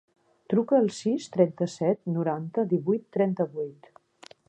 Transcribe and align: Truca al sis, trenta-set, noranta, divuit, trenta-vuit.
Truca 0.53 0.77
al 0.83 0.89
sis, 0.99 1.27
trenta-set, 1.35 2.01
noranta, 2.17 2.67
divuit, 2.75 3.09
trenta-vuit. 3.19 3.95